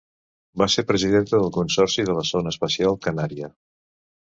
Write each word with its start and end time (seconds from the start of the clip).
Va 0.61 0.67
ser 0.75 0.83
presidenta 0.93 1.43
del 1.43 1.53
Consorci 1.59 2.09
de 2.11 2.19
la 2.21 2.27
Zona 2.33 2.57
Especial 2.59 3.03
Canària. 3.09 3.57